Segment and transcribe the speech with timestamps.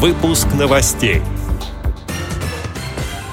[0.00, 1.22] Выпуск новостей.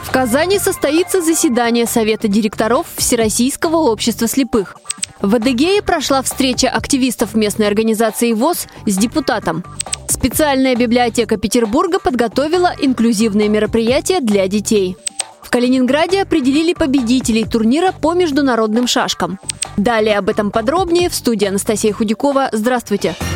[0.03, 4.75] В Казани состоится заседание Совета директоров Всероссийского общества слепых.
[5.21, 9.63] В Адыгее прошла встреча активистов местной организации ВОЗ с депутатом.
[10.07, 14.97] Специальная библиотека Петербурга подготовила инклюзивные мероприятия для детей.
[15.43, 19.37] В Калининграде определили победителей турнира по международным шашкам.
[19.77, 22.49] Далее об этом подробнее в студии Анастасия Худякова.
[22.51, 23.11] Здравствуйте!
[23.11, 23.34] Здравствуйте!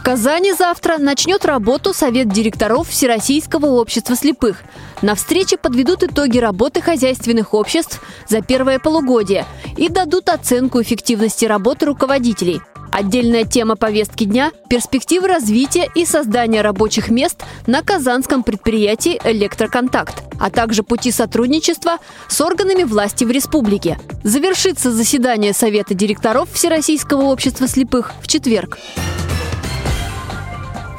[0.00, 4.62] В Казани завтра начнет работу Совет директоров Всероссийского общества слепых.
[5.02, 9.44] На встрече подведут итоги работы хозяйственных обществ за первое полугодие
[9.76, 12.62] и дадут оценку эффективности работы руководителей.
[12.90, 20.48] Отдельная тема повестки дня– перспективы развития и создания рабочих мест на казанском предприятии «Электроконтакт», а
[20.50, 23.98] также пути сотрудничества с органами власти в республике.
[24.24, 28.78] Завершится заседание Совета директоров Всероссийского общества слепых в четверг.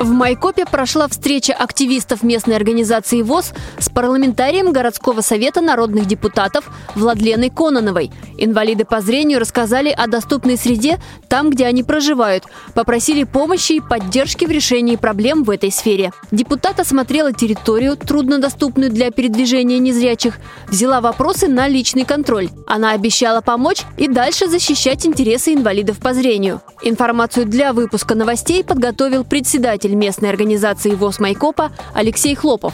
[0.01, 7.51] В Майкопе прошла встреча активистов местной организации ВОЗ с парламентарием городского совета народных депутатов Владленой
[7.51, 8.09] Кононовой.
[8.39, 10.99] Инвалиды по зрению рассказали о доступной среде
[11.29, 16.11] там, где они проживают, попросили помощи и поддержки в решении проблем в этой сфере.
[16.31, 22.49] Депутат осмотрела территорию, труднодоступную для передвижения незрячих, взяла вопросы на личный контроль.
[22.65, 26.59] Она обещала помочь и дальше защищать интересы инвалидов по зрению.
[26.81, 32.73] Информацию для выпуска новостей подготовил председатель председатель местной организации ВОЗ Майкопа Алексей Хлопов.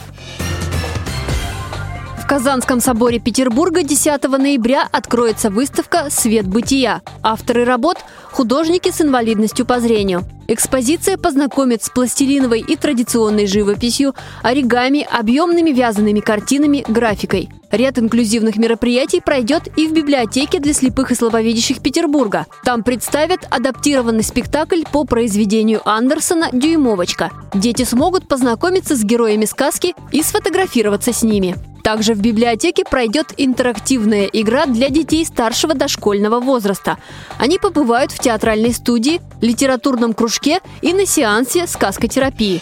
[2.28, 7.00] Казанском соборе Петербурга 10 ноября откроется выставка «Свет бытия».
[7.22, 7.96] Авторы работ–
[8.30, 10.24] художники с инвалидностью по зрению.
[10.46, 19.20] Экспозиция познакомит с пластилиновой и традиционной живописью, оригами, объемными вязаными картинами, графикой– Ряд инклюзивных мероприятий
[19.20, 22.46] пройдет и в библиотеке для слепых и слабовидящих Петербурга.
[22.64, 27.30] Там представят адаптированный спектакль по произведению Андерсона «Дюймовочка».
[27.52, 31.56] Дети смогут познакомиться с героями сказки и сфотографироваться с ними.
[31.88, 36.98] Также в библиотеке пройдет интерактивная игра для детей старшего дошкольного возраста.
[37.38, 42.60] Они побывают в театральной студии, литературном кружке и на сеансе сказкотерапии.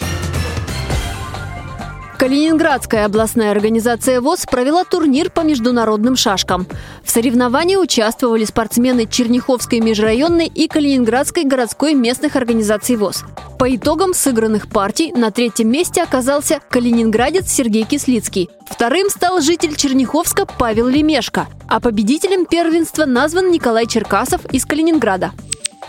[2.17, 6.65] Калининградская областная организация ВОЗ провела турнир по международным шашкам.
[7.03, 13.23] В соревновании участвовали спортсмены Черняховской межрайонной и Калининградской городской местных организаций ВОЗ.
[13.59, 18.49] По итогам сыгранных партий на третьем месте оказался калининградец Сергей Кислицкий.
[18.67, 25.33] Вторым стал житель Черняховска Павел Лемешко, а победителем первенства назван Николай Черкасов из Калининграда.